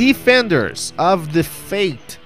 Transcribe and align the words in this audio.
Defenders 0.00 0.94
of 0.96 1.28
the 1.28 1.42
Fate 1.42 2.18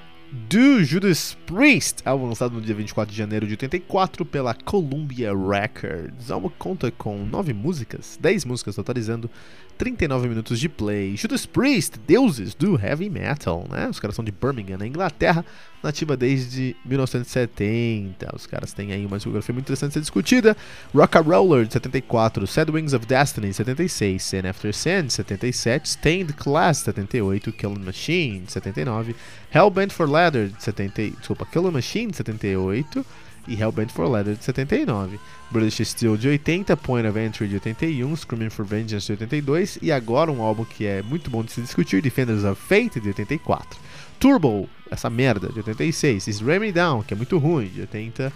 do 0.48 0.84
Judas 0.84 1.36
Priest, 1.44 2.02
álbum 2.04 2.28
lançado 2.28 2.54
no 2.54 2.60
dia 2.60 2.72
24 2.72 3.10
de 3.10 3.18
janeiro 3.18 3.48
de 3.48 3.54
84 3.54 4.24
pela 4.24 4.54
Columbia 4.54 5.32
Records. 5.32 6.30
O 6.30 6.34
álbum 6.34 6.50
conta 6.56 6.92
com 6.92 7.26
9 7.26 7.52
músicas, 7.52 8.16
10 8.22 8.44
músicas 8.44 8.76
totalizando 8.76 9.28
39 9.76 10.28
minutos 10.28 10.60
de 10.60 10.68
play. 10.68 11.16
Judas 11.16 11.46
Priest, 11.46 11.98
deuses 12.06 12.54
do 12.54 12.80
heavy 12.80 13.10
metal, 13.10 13.66
né? 13.68 13.88
Os 13.88 13.98
caras 13.98 14.14
são 14.14 14.24
de 14.24 14.30
Birmingham, 14.30 14.78
na 14.78 14.86
Inglaterra, 14.86 15.44
nativa 15.84 16.16
desde 16.16 16.74
1970. 16.84 18.34
Os 18.34 18.46
caras 18.46 18.72
têm 18.72 18.92
aí 18.92 19.04
uma 19.06 19.16
discografia 19.16 19.52
muito 19.52 19.66
interessante 19.66 19.90
a 19.90 19.92
ser 19.94 20.00
discutida. 20.00 20.56
Rock 20.94 21.18
Roller 21.18 21.66
de 21.66 21.72
74, 21.74 22.46
Sad 22.46 22.70
Wings 22.70 22.92
of 22.92 23.06
Destiny 23.06 23.48
de 23.48 23.54
76, 23.54 24.22
Sin 24.22 24.46
After 24.48 24.74
Sin 24.74 25.06
de 25.06 25.12
77, 25.12 25.88
Stained 25.90 26.32
Class 26.34 26.78
de 26.78 26.84
78, 26.86 27.52
Killing 27.52 27.84
Machine 27.84 28.40
de 28.40 28.52
79, 28.52 29.14
Hellbent 29.52 29.92
for 29.92 30.08
Leather 30.08 30.48
de 30.48 30.62
70, 30.62 31.10
desculpa, 31.18 31.46
Killing 31.46 31.70
Machine 31.70 32.10
de 32.10 32.16
78 32.16 33.06
e 33.46 33.54
Hellbent 33.54 33.90
for 33.90 34.08
Leather 34.08 34.34
de 34.34 34.44
79. 34.44 35.18
British 35.50 35.86
Steel 35.88 36.16
de 36.16 36.28
80, 36.28 36.76
Point 36.78 37.06
of 37.06 37.18
Entry 37.18 37.46
de 37.46 37.54
81, 37.54 38.16
Screaming 38.16 38.50
for 38.50 38.64
Vengeance 38.64 39.06
de 39.06 39.12
82 39.12 39.78
e 39.80 39.92
agora 39.92 40.32
um 40.32 40.42
álbum 40.42 40.64
que 40.64 40.86
é 40.86 41.02
muito 41.02 41.30
bom 41.30 41.44
de 41.44 41.52
se 41.52 41.60
discutir, 41.60 42.02
Defenders 42.02 42.42
of 42.42 42.60
Fate 42.60 42.98
de 42.98 43.08
84. 43.08 43.78
Turbo, 44.18 44.68
essa 44.94 45.10
merda, 45.10 45.48
de 45.48 45.58
86. 45.58 46.26
Is 46.26 46.40
Me 46.40 46.72
Down, 46.72 47.02
que 47.02 47.14
é 47.14 47.16
muito 47.16 47.36
ruim, 47.38 47.68
de 47.68 47.82
80. 47.82 48.32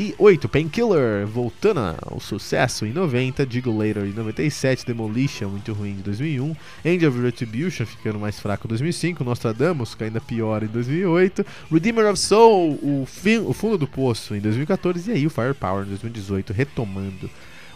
E 0.00 0.14
8, 0.16 0.48
Painkiller, 0.48 1.26
voltando 1.26 1.80
ao 2.06 2.20
sucesso 2.20 2.86
em 2.86 2.92
90, 2.92 3.44
Digo 3.44 3.76
Later 3.76 4.04
em 4.04 4.12
97, 4.12 4.86
Demolition, 4.86 5.48
muito 5.48 5.72
ruim 5.72 5.90
em 5.90 5.96
2001, 5.96 6.54
End 6.84 7.04
of 7.04 7.20
Retribution, 7.20 7.84
ficando 7.84 8.16
mais 8.16 8.38
fraco 8.38 8.68
em 8.68 8.68
2005, 8.68 9.24
Nostradamus, 9.24 9.96
que 9.96 10.04
ainda 10.04 10.20
pior 10.20 10.62
em 10.62 10.68
2008, 10.68 11.44
Redeemer 11.68 12.06
of 12.06 12.16
Soul, 12.16 12.78
o, 12.80 13.04
fim, 13.06 13.38
o 13.38 13.52
fundo 13.52 13.76
do 13.76 13.88
poço 13.88 14.36
em 14.36 14.40
2014, 14.40 15.10
e 15.10 15.14
aí 15.14 15.26
o 15.26 15.30
Firepower 15.30 15.84
em 15.84 15.88
2018, 15.88 16.52
retomando 16.52 17.28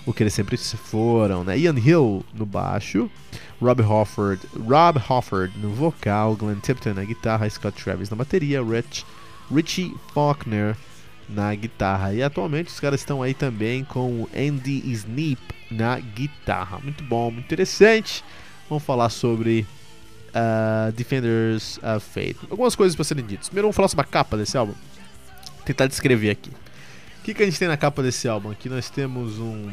o 0.04 0.12
que 0.12 0.22
eles 0.22 0.34
sempre 0.34 0.56
foram, 0.56 1.44
né? 1.44 1.58
Ian 1.58 1.78
Hill 1.78 2.24
no 2.34 2.44
baixo, 2.44 3.10
Rob 3.60 3.82
Hofford, 3.82 4.40
Rob 4.58 5.00
Hofford 5.08 5.56
no 5.58 5.70
vocal, 5.70 6.34
Glenn 6.34 6.58
Tipton 6.60 6.94
na 6.94 7.04
guitarra, 7.04 7.48
Scott 7.48 7.82
Travis 7.82 8.10
na 8.10 8.16
bateria, 8.16 8.62
Rich, 8.62 9.06
Richie 9.54 9.94
Faulkner 10.12 10.76
na 11.28 11.54
guitarra. 11.54 12.12
E 12.12 12.22
atualmente 12.22 12.68
os 12.68 12.80
caras 12.80 13.00
estão 13.00 13.22
aí 13.22 13.34
também 13.34 13.84
com 13.84 14.22
o 14.22 14.28
Andy 14.34 14.82
Snip 14.92 15.40
na 15.70 15.98
guitarra. 15.98 16.78
Muito 16.82 17.04
bom, 17.04 17.30
muito 17.30 17.46
interessante. 17.46 18.24
Vamos 18.68 18.84
falar 18.84 19.08
sobre 19.10 19.66
uh, 20.30 20.92
Defenders 20.92 21.78
of 21.78 22.04
Fate. 22.06 22.38
Algumas 22.50 22.74
coisas 22.74 22.96
para 22.96 23.04
serem 23.04 23.24
ditas. 23.24 23.48
Primeiro 23.48 23.66
vamos 23.66 23.76
falar 23.76 23.88
sobre 23.88 24.04
a 24.04 24.08
capa 24.08 24.36
desse 24.36 24.56
álbum. 24.56 24.72
Vou 24.72 25.64
tentar 25.64 25.86
descrever 25.86 26.30
aqui. 26.30 26.50
O 27.22 27.24
que, 27.24 27.34
que 27.34 27.42
a 27.44 27.46
gente 27.46 27.56
tem 27.56 27.68
na 27.68 27.76
capa 27.76 28.02
desse 28.02 28.26
álbum? 28.26 28.50
Aqui 28.50 28.68
nós 28.68 28.90
temos 28.90 29.38
um. 29.38 29.70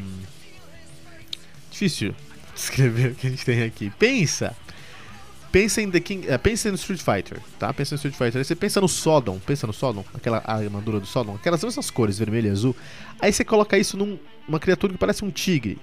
Difícil 1.68 2.14
descrever 2.54 3.10
o 3.10 3.14
que 3.16 3.26
a 3.26 3.30
gente 3.30 3.44
tem 3.44 3.64
aqui. 3.64 3.90
Pensa 3.98 4.56
pensa 5.50 5.82
em 5.82 5.90
The 5.90 5.98
King, 5.98 6.32
uh, 6.32 6.38
pensa 6.38 6.68
no 6.68 6.76
Street 6.76 7.00
Fighter, 7.00 7.40
tá? 7.58 7.72
Pensa 7.72 7.94
no 7.94 7.96
Street 7.96 8.14
Fighter. 8.14 8.38
Aí 8.38 8.44
você 8.44 8.54
pensa 8.54 8.80
no 8.80 8.86
Sodom, 8.86 9.40
pensa 9.40 9.66
no 9.66 9.72
Sodom, 9.72 10.04
aquela 10.14 10.40
armadura 10.46 11.00
do 11.00 11.06
Sodom, 11.06 11.34
aquelas 11.34 11.64
mesmas 11.64 11.90
cores, 11.90 12.20
vermelho 12.20 12.46
e 12.46 12.50
azul. 12.50 12.76
Aí 13.18 13.32
você 13.32 13.44
coloca 13.44 13.76
isso 13.76 13.96
numa 13.96 14.16
num, 14.48 14.58
criatura 14.60 14.92
que 14.92 14.98
parece 15.00 15.24
um 15.24 15.30
tigre. 15.30 15.76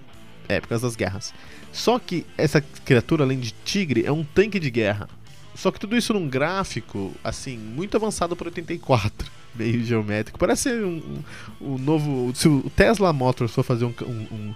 É, 0.48 0.62
por 0.62 0.70
causa 0.70 0.88
das 0.88 0.96
guerras. 0.96 1.34
Só 1.74 2.00
que 2.00 2.26
essa 2.38 2.62
criatura, 2.62 3.26
além 3.26 3.38
de 3.38 3.52
tigre, 3.66 4.06
é 4.06 4.12
um 4.14 4.24
tanque 4.24 4.58
de 4.62 4.72
guerra. 4.72 5.10
Só 5.54 5.72
que 5.72 5.80
tudo 5.80 5.98
isso 5.98 6.14
num 6.14 6.30
gráfico, 6.30 7.14
assim, 7.22 7.58
muito 7.58 7.98
avançado 7.98 8.34
para 8.34 8.48
84. 8.48 9.30
Meio 9.58 9.84
geométrico. 9.84 10.38
Parece 10.38 10.70
um, 10.70 11.24
um, 11.62 11.74
um, 11.74 11.78
novo. 11.78 12.32
Se 12.36 12.48
o 12.48 12.70
Tesla 12.76 13.12
Motors 13.12 13.52
for 13.52 13.64
fazer 13.64 13.86
um, 13.86 13.94
um 14.02 14.54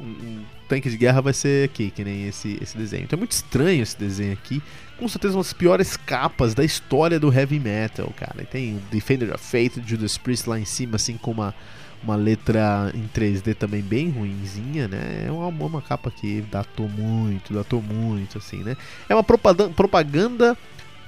um, 0.00 0.42
tanque 0.68 0.90
de 0.90 0.96
guerra 0.96 1.20
vai 1.20 1.32
ser 1.32 1.64
aqui, 1.64 1.90
que 1.90 2.04
nem 2.04 2.26
esse, 2.26 2.58
esse 2.60 2.76
desenho. 2.76 3.04
Então 3.04 3.16
é 3.16 3.18
muito 3.18 3.32
estranho 3.32 3.82
esse 3.82 3.98
desenho 3.98 4.32
aqui. 4.32 4.62
Com 4.98 5.08
certeza 5.08 5.36
uma 5.36 5.42
das 5.42 5.52
piores 5.52 5.96
capas 5.96 6.54
da 6.54 6.64
história 6.64 7.18
do 7.18 7.32
heavy 7.32 7.58
metal, 7.58 8.12
cara. 8.16 8.42
E 8.42 8.46
tem 8.46 8.80
Defender 8.90 9.32
of 9.34 9.44
Fate, 9.44 9.82
Judas 9.86 10.16
Priest 10.16 10.48
lá 10.48 10.58
em 10.58 10.64
cima, 10.64 10.96
assim, 10.96 11.16
com 11.16 11.30
uma, 11.30 11.54
uma 12.02 12.16
letra 12.16 12.92
em 12.94 13.08
3D 13.08 13.54
também 13.54 13.82
bem 13.82 14.10
ruinzinha, 14.10 14.88
né? 14.88 15.24
É 15.26 15.30
uma, 15.30 15.48
uma 15.48 15.82
capa 15.82 16.10
que 16.10 16.42
datou 16.42 16.88
muito, 16.88 17.52
datou 17.52 17.82
muito, 17.82 18.38
assim, 18.38 18.58
né? 18.58 18.76
É 19.08 19.14
uma 19.14 19.24
propaganda 19.24 20.56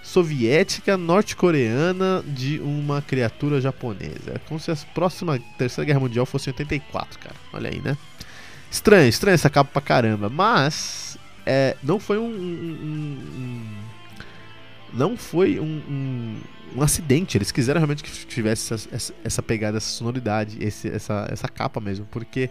soviética 0.06 0.97
norte-coreana 0.97 2.23
de 2.25 2.61
uma 2.61 3.03
criatura 3.03 3.61
japonesa. 3.61 4.35
É 4.37 4.38
como 4.47 4.61
se 4.61 4.70
a 4.70 4.76
próxima 4.94 5.38
Terceira 5.58 5.85
Guerra 5.85 5.99
Mundial 5.99 6.25
fosse 6.25 6.49
em 6.49 6.53
84, 6.53 7.19
cara. 7.19 7.35
Olha 7.53 7.69
aí, 7.69 7.81
né? 7.81 7.99
Estranho, 8.70 9.08
estranho 9.08 9.35
essa 9.35 9.50
capa 9.50 9.69
pra 9.73 9.82
caramba. 9.82 10.29
Mas 10.31 11.19
é, 11.44 11.76
não 11.82 11.99
foi 11.99 12.19
um, 12.19 12.25
um, 12.25 13.19
um 13.37 13.67
não 14.94 15.17
foi 15.17 15.58
um, 15.58 16.41
um, 16.76 16.82
acidente. 16.82 17.37
Eles 17.37 17.50
quiseram 17.50 17.81
realmente 17.81 18.05
que 18.05 18.26
tivesse 18.26 18.73
essa, 18.73 18.88
essa, 18.94 19.14
essa 19.25 19.43
pegada, 19.43 19.79
essa 19.79 19.91
sonoridade, 19.91 20.56
esse, 20.61 20.88
essa, 20.88 21.26
essa 21.29 21.49
capa 21.49 21.81
mesmo, 21.81 22.06
porque 22.12 22.49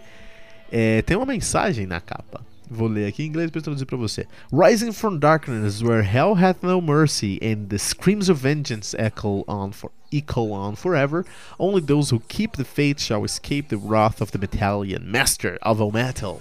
é, 0.70 1.00
tem 1.00 1.16
uma 1.16 1.26
mensagem 1.26 1.86
na 1.86 2.02
capa. 2.02 2.42
Vou 2.68 2.88
ler 2.88 3.06
aqui 3.06 3.22
em 3.22 3.26
inglês 3.26 3.50
para 3.50 3.60
traduzir 3.60 3.86
para 3.86 3.96
você. 3.96 4.26
Rising 4.52 4.92
from 4.92 5.18
darkness, 5.18 5.82
where 5.82 6.02
hell 6.02 6.34
hath 6.34 6.62
no 6.62 6.80
mercy, 6.80 7.38
and 7.40 7.68
the 7.68 7.78
screams 7.78 8.28
of 8.28 8.40
vengeance 8.40 8.96
echo 8.98 9.44
on 9.46 9.72
for 9.72 9.92
echo 10.12 10.50
on 10.50 10.74
forever. 10.74 11.24
Only 11.58 11.80
those 11.80 12.10
who 12.10 12.20
keep 12.28 12.56
the 12.56 12.64
faith 12.64 13.00
shall 13.00 13.24
escape 13.24 13.68
the 13.68 13.76
wrath 13.76 14.20
of 14.20 14.32
the 14.32 15.00
master 15.00 15.58
of 15.62 15.80
all 15.80 15.92
metal. 15.92 16.40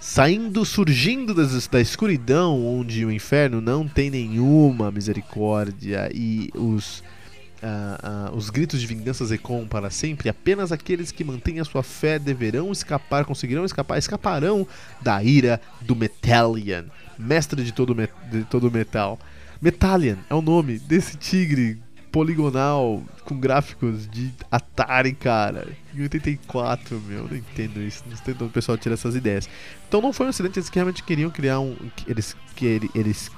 Saindo, 0.00 0.66
surgindo 0.66 1.34
das, 1.34 1.66
da 1.66 1.80
escuridão, 1.80 2.64
onde 2.64 3.06
o 3.06 3.10
inferno 3.10 3.60
não 3.60 3.88
tem 3.88 4.10
nenhuma 4.10 4.90
misericórdia 4.90 6.10
e 6.14 6.50
os 6.54 7.02
Os 8.32 8.50
gritos 8.50 8.80
de 8.80 8.86
vingança 8.86 9.32
ecoam 9.34 9.66
para 9.66 9.90
sempre, 9.90 10.28
apenas 10.28 10.72
aqueles 10.72 11.10
que 11.10 11.24
mantêm 11.24 11.60
a 11.60 11.64
sua 11.64 11.82
fé 11.82 12.18
deverão 12.18 12.72
escapar, 12.72 13.24
conseguirão 13.24 13.64
escapar, 13.64 13.98
escaparão 13.98 14.66
da 15.00 15.22
ira 15.22 15.60
do 15.80 15.94
Metallian, 15.96 16.86
mestre 17.18 17.62
de 17.64 17.72
todo, 17.72 17.94
de 18.30 18.44
todo 18.44 18.70
metal. 18.70 19.18
Metallian 19.60 20.18
é 20.28 20.34
o 20.34 20.42
nome 20.42 20.78
desse 20.78 21.16
tigre 21.16 21.80
poligonal 22.14 23.02
com 23.24 23.36
gráficos 23.40 24.06
de 24.08 24.32
Atari, 24.48 25.14
cara. 25.14 25.66
Em 25.92 26.02
84, 26.02 27.00
meu, 27.00 27.26
não 27.26 27.36
entendo 27.36 27.80
isso. 27.80 28.04
Não 28.06 28.34
onde 28.34 28.44
o 28.44 28.50
pessoal 28.50 28.78
tira 28.78 28.94
essas 28.94 29.16
ideias. 29.16 29.48
Então 29.88 30.00
não 30.00 30.12
foi 30.12 30.26
um 30.26 30.28
acidente, 30.28 30.60
eles 30.60 30.70
que 30.70 30.76
realmente 30.76 31.02
queriam 31.02 31.28
criar 31.28 31.58
um. 31.58 31.74
Eles, 32.06 32.36
que, 32.54 32.88
eles 32.94 33.32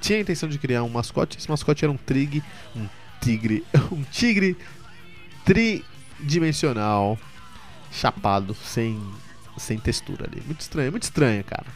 tinham 0.00 0.18
a 0.18 0.22
intenção 0.22 0.48
de 0.48 0.56
criar 0.56 0.84
um 0.84 0.88
mascote. 0.88 1.36
Esse 1.36 1.50
mascote 1.50 1.84
era 1.84 1.90
um 1.90 1.96
trig, 1.96 2.44
um 2.76 2.86
tigre, 3.26 3.64
um 3.90 4.02
tigre 4.04 4.56
tridimensional, 5.44 7.18
chapado, 7.90 8.54
sem, 8.54 9.00
sem 9.58 9.78
textura 9.78 10.26
ali. 10.30 10.40
Muito 10.46 10.60
estranho, 10.60 10.92
muito 10.92 11.02
estranho, 11.02 11.42
cara. 11.42 11.66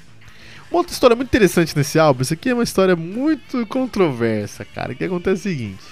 Uma 0.71 0.79
outra 0.79 0.93
história 0.93 1.17
muito 1.17 1.29
interessante 1.29 1.77
nesse 1.77 1.99
álbum, 1.99 2.23
isso 2.23 2.33
aqui 2.33 2.51
é 2.51 2.55
uma 2.55 2.63
história 2.63 2.95
muito 2.95 3.67
controversa, 3.67 4.65
cara. 4.65 4.93
O 4.93 4.97
que 4.97 5.03
acontece 5.03 5.49
é 5.49 5.53
o 5.53 5.55
seguinte: 5.55 5.85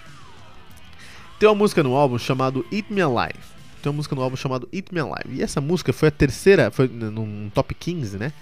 tem 1.41 1.49
uma 1.49 1.55
música 1.57 1.83
no 1.83 1.97
álbum 1.97 2.17
chamado 2.19 2.65
Eat 2.71 2.87
Me 2.93 3.03
Alive. 3.03 3.59
Tem 3.83 3.91
uma 3.91 3.97
música 3.97 4.15
no 4.15 4.23
álbum 4.23 4.37
chamado 4.37 4.69
Eat 4.73 4.93
Me 4.93 5.01
Alive. 5.01 5.41
E 5.41 5.43
essa 5.43 5.61
música 5.61 5.93
foi 5.93 6.09
a 6.09 6.13
terceira, 6.13 6.71
foi 6.71 6.87
num 6.89 7.51
top 7.53 7.75
15, 7.75 8.19
né? 8.19 8.33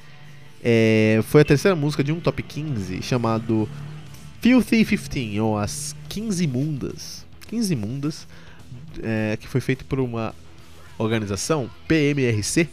É, 0.62 1.20
foi 1.24 1.42
a 1.42 1.44
terceira 1.44 1.74
música 1.74 2.02
de 2.04 2.12
um 2.12 2.20
top 2.20 2.42
15 2.42 3.02
chamado 3.02 3.68
Filthy 4.46 4.84
15, 4.84 5.40
ou 5.40 5.58
as 5.58 5.96
15 6.08 6.44
imundas. 6.44 7.26
15 7.48 7.72
imundas, 7.72 8.28
é, 9.02 9.36
que 9.36 9.48
foi 9.48 9.60
feito 9.60 9.84
por 9.84 9.98
uma 9.98 10.32
organização, 10.96 11.68
PMRC, 11.88 12.68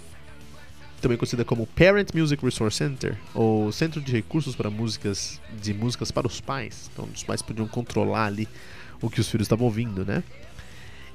também 1.02 1.18
conhecida 1.18 1.44
como 1.44 1.66
Parent 1.66 2.10
Music 2.14 2.46
Resource 2.46 2.78
Center, 2.78 3.18
ou 3.34 3.72
Centro 3.72 4.00
de 4.00 4.12
Recursos 4.12 4.56
para 4.56 4.70
Músicas 4.70 5.42
de 5.60 5.74
Músicas 5.74 6.12
para 6.12 6.28
os 6.28 6.40
Pais. 6.40 6.92
Então 6.94 7.10
os 7.12 7.24
pais 7.24 7.42
podiam 7.42 7.68
controlar 7.68 8.28
ali 8.28 8.48
o 9.02 9.10
que 9.10 9.20
os 9.20 9.28
filhos 9.28 9.46
estavam 9.46 9.66
ouvindo, 9.66 10.06
né? 10.06 10.24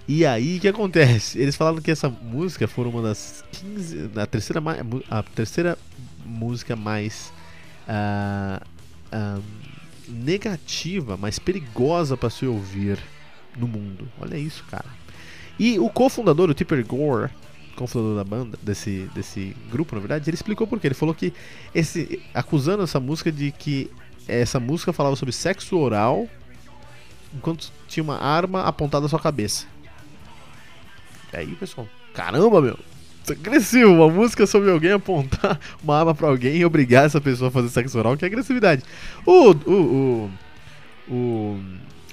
E 0.08 0.26
aí 0.26 0.56
o 0.56 0.60
que 0.60 0.66
acontece? 0.66 1.38
Eles 1.38 1.55
falaram 1.55 1.81
que 1.81 1.93
essa 1.93 2.08
música 2.08 2.66
foi 2.66 2.84
uma 2.88 3.00
das 3.00 3.44
15. 3.52 4.10
A 4.16 4.26
terceira, 4.26 4.60
a 5.08 5.22
terceira 5.22 5.78
música 6.26 6.75
mais. 6.75 7.32
Uh, 7.87 8.60
uh, 9.14 9.69
negativa, 10.08 11.16
mas 11.16 11.38
perigosa 11.38 12.16
para 12.16 12.31
se 12.31 12.46
ouvir 12.46 12.99
no 13.56 13.69
mundo. 13.69 14.08
Olha 14.20 14.37
isso, 14.37 14.64
cara. 14.70 14.87
E 15.58 15.78
o 15.78 15.88
cofundador, 15.90 16.49
o 16.50 16.55
Tipper 16.55 16.87
Gore, 16.87 17.31
cofundador 17.76 18.16
da 18.16 18.25
banda, 18.25 18.58
desse, 18.62 19.10
desse 19.14 19.56
grupo, 19.70 19.94
na 19.94 20.00
verdade, 20.00 20.28
ele 20.28 20.34
explicou 20.37 20.66
por 20.66 20.81
quê. 20.81 20.88
Ele 20.88 20.94
falou 20.94 21.14
que 21.14 21.32
esse 21.75 22.22
acusando 22.32 22.82
essa 22.82 23.00
música 23.00 23.31
de 23.32 23.50
que 23.50 23.90
essa 24.26 24.60
música 24.60 24.93
falava 24.93 25.16
sobre 25.16 25.32
sexo 25.32 25.76
oral 25.78 26.28
enquanto 27.34 27.72
tinha 27.87 28.05
uma 28.05 28.19
arma 28.19 28.62
apontada 28.62 29.06
à 29.06 29.08
sua 29.08 29.20
cabeça. 29.20 29.66
E 31.32 31.37
aí, 31.37 31.55
pessoal, 31.56 31.88
caramba, 32.14 32.60
meu, 32.60 32.78
agressivo. 33.32 33.92
Uma 33.92 34.10
música 34.10 34.46
sobre 34.46 34.70
alguém 34.70 34.92
apontar 34.92 35.58
uma 35.82 35.98
arma 35.98 36.14
pra 36.14 36.28
alguém 36.28 36.56
e 36.56 36.64
obrigar 36.64 37.06
essa 37.06 37.20
pessoa 37.20 37.48
a 37.48 37.50
fazer 37.52 37.69
sexo 37.69 37.98
oral, 37.98 38.16
que 38.16 38.25
é 38.25 38.28
agressividade. 38.28 38.82
O. 39.26 39.50
O. 39.50 40.30
O. 41.10 41.14
o 41.14 41.60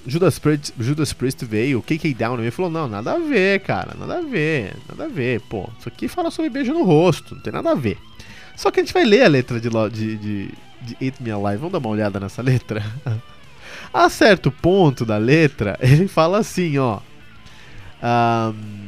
Judas 0.07 0.37
Priest, 0.37 0.71
Judas 0.79 1.13
Priest 1.13 1.43
veio, 1.45 1.79
o 1.79 1.81
KK 1.81 2.13
Down 2.13 2.43
e 2.43 2.51
falou: 2.51 2.69
Não, 2.69 2.87
nada 2.87 3.13
a 3.13 3.19
ver, 3.19 3.59
cara, 3.61 3.95
nada 3.97 4.19
a 4.19 4.21
ver, 4.21 4.75
nada 4.87 5.05
a 5.05 5.07
ver. 5.07 5.41
Pô, 5.41 5.67
isso 5.79 5.89
aqui 5.89 6.07
fala 6.07 6.29
sobre 6.29 6.49
beijo 6.49 6.73
no 6.73 6.83
rosto, 6.83 7.33
não 7.33 7.41
tem 7.41 7.51
nada 7.51 7.71
a 7.71 7.75
ver. 7.75 7.97
Só 8.55 8.69
que 8.69 8.79
a 8.79 8.83
gente 8.83 8.93
vai 8.93 9.03
ler 9.03 9.23
a 9.23 9.27
letra 9.27 9.59
de, 9.59 9.69
de, 9.69 10.17
de, 10.17 10.49
de 10.81 10.97
Eat 11.01 11.21
Me 11.21 11.31
Alive, 11.31 11.57
vamos 11.57 11.71
dar 11.71 11.79
uma 11.79 11.89
olhada 11.89 12.19
nessa 12.19 12.41
letra? 12.41 12.85
a 13.91 14.07
certo 14.09 14.51
ponto 14.51 15.05
da 15.05 15.17
letra, 15.17 15.77
ele 15.81 16.07
fala 16.07 16.37
assim: 16.37 16.77
Ó. 16.77 16.99
Um, 18.03 18.84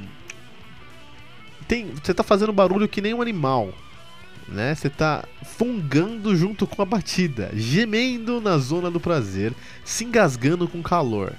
tem, 1.68 1.92
você 2.04 2.14
tá 2.14 2.24
fazendo 2.24 2.54
barulho 2.54 2.88
que 2.88 3.02
nem 3.02 3.14
um 3.14 3.22
animal. 3.22 3.74
Né? 4.48 4.74
Você 4.74 4.90
tá 4.90 5.25
fungando 5.44 6.36
junto 6.36 6.66
com 6.66 6.81
a 6.81 6.86
batida, 6.86 7.52
gemendo 7.54 8.40
na 8.40 8.58
zona 8.58 8.90
do 8.90 9.00
prazer, 9.00 9.54
se 9.84 10.06
engasgando 10.06 10.68
com 10.68 10.81
calor. 10.81 11.34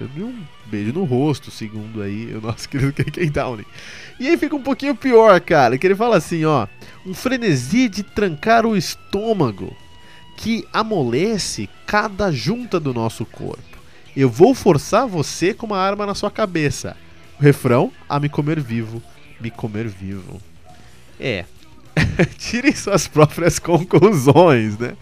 Você 0.00 0.04
viu 0.06 0.28
um 0.28 0.44
beijo 0.66 0.92
no 0.92 1.04
rosto, 1.04 1.50
segundo 1.50 2.00
aí 2.00 2.32
o 2.36 2.40
nosso 2.40 2.68
querido 2.68 2.92
KK 2.92 3.28
Downey. 3.30 3.66
E 4.18 4.28
aí 4.28 4.36
fica 4.38 4.56
um 4.56 4.62
pouquinho 4.62 4.94
pior, 4.94 5.40
cara, 5.40 5.76
que 5.76 5.86
ele 5.86 5.96
fala 5.96 6.16
assim, 6.16 6.44
ó, 6.44 6.66
um 7.04 7.12
frenesi 7.12 7.88
de 7.88 8.02
trancar 8.02 8.64
o 8.64 8.76
estômago 8.76 9.76
que 10.36 10.66
amolece 10.72 11.68
cada 11.86 12.32
junta 12.32 12.80
do 12.80 12.94
nosso 12.94 13.26
corpo. 13.26 13.62
Eu 14.16 14.30
vou 14.30 14.54
forçar 14.54 15.06
você 15.06 15.52
com 15.52 15.66
uma 15.66 15.78
arma 15.78 16.06
na 16.06 16.14
sua 16.14 16.30
cabeça. 16.30 16.96
Refrão, 17.40 17.90
a 18.08 18.20
me 18.20 18.28
comer 18.28 18.60
vivo, 18.60 19.02
me 19.40 19.50
comer 19.50 19.88
vivo. 19.88 20.40
É. 21.18 21.46
Tirem 22.38 22.74
suas 22.74 23.08
próprias 23.08 23.58
conclusões, 23.58 24.78
né? 24.78 24.96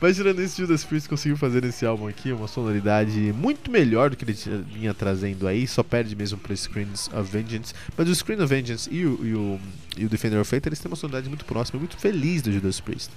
Mas 0.00 0.16
tirando 0.16 0.40
isso, 0.40 0.56
Judas 0.56 0.84
Priest 0.84 1.08
conseguiu 1.08 1.36
fazer 1.36 1.62
nesse 1.62 1.84
álbum 1.84 2.08
aqui 2.08 2.32
uma 2.32 2.48
sonoridade 2.48 3.34
muito 3.36 3.70
melhor 3.70 4.08
do 4.08 4.16
que 4.16 4.24
ele 4.24 4.36
vinha 4.72 4.94
trazendo 4.94 5.46
aí, 5.46 5.66
só 5.66 5.82
perde 5.82 6.16
mesmo 6.16 6.38
para 6.38 6.56
Screens 6.56 7.08
of 7.12 7.30
Vengeance. 7.30 7.74
Mas 7.96 8.08
o 8.08 8.14
Screen 8.14 8.40
of 8.40 8.46
Vengeance 8.46 8.88
e 8.90 9.04
o, 9.04 9.26
e 9.26 9.34
o, 9.34 9.60
e 9.98 10.04
o 10.06 10.08
Defender 10.08 10.40
of 10.40 10.48
Fate, 10.48 10.68
eles 10.68 10.78
têm 10.78 10.90
uma 10.90 10.96
sonoridade 10.96 11.28
muito 11.28 11.44
próxima, 11.44 11.78
muito 11.78 11.96
feliz 11.98 12.40
do 12.40 12.52
Judas 12.52 12.80
Priest 12.80 13.10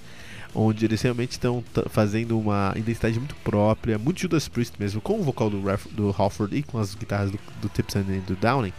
onde 0.54 0.84
eles 0.84 1.02
realmente 1.02 1.32
estão 1.32 1.64
fazendo 1.88 2.38
uma 2.38 2.72
identidade 2.76 3.18
muito 3.18 3.34
própria, 3.36 3.98
muito 3.98 4.20
Judas 4.20 4.48
Priest 4.48 4.74
mesmo, 4.78 5.00
com 5.00 5.18
o 5.18 5.22
vocal 5.22 5.50
do, 5.50 5.62
Ref, 5.62 5.86
do 5.88 6.14
Halford 6.16 6.56
e 6.56 6.62
com 6.62 6.78
as 6.78 6.94
guitarras 6.94 7.30
do, 7.30 7.38
do 7.60 7.68
Tipton 7.68 8.00
e 8.00 8.20
do 8.20 8.36
Downing. 8.36 8.72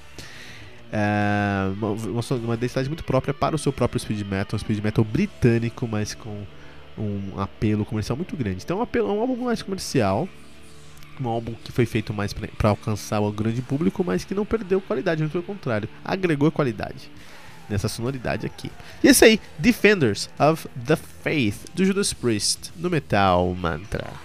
É, 0.92 1.70
uma, 1.76 2.22
uma, 2.38 2.54
identidade 2.54 2.88
muito 2.88 3.04
própria 3.04 3.34
para 3.34 3.56
o 3.56 3.60
seu 3.60 3.74
próprio 3.74 4.00
speed 4.00 4.22
metal, 4.22 4.56
um 4.56 4.60
speed 4.60 4.82
metal 4.82 5.04
britânico, 5.04 5.88
mas 5.88 6.14
com 6.14 6.46
um 6.98 7.40
apelo 7.40 7.84
comercial 7.84 8.16
muito 8.16 8.38
grande. 8.38 8.64
Então 8.64 8.78
é 8.78 8.80
um, 8.80 8.84
apelo, 8.84 9.10
é 9.10 9.12
um 9.12 9.20
álbum 9.20 9.36
mais 9.44 9.62
comercial, 9.62 10.30
um 11.20 11.28
álbum 11.28 11.54
que 11.64 11.72
foi 11.72 11.86
feito 11.86 12.14
mais 12.14 12.34
para 12.34 12.70
alcançar 12.70 13.20
o 13.20 13.32
grande 13.32 13.62
público, 13.62 14.04
mas 14.04 14.24
que 14.24 14.34
não 14.34 14.46
perdeu 14.46 14.80
qualidade, 14.80 15.22
muito 15.22 15.34
pelo 15.34 15.44
contrário, 15.44 15.90
agregou 16.04 16.50
qualidade 16.52 17.10
nessa 17.70 17.88
sonoridade 17.88 18.46
aqui. 18.46 18.72
E 19.04 19.08
esse 19.08 19.26
aí, 19.26 19.40
Defenders 19.58 20.30
of 20.40 20.68
the 20.86 20.96
Faith, 20.96 21.66
do 21.74 21.86
Judas 21.86 22.14
Priest, 22.14 22.72
no 22.76 22.90
Metal 22.90 23.54
Mantra. 23.56 24.25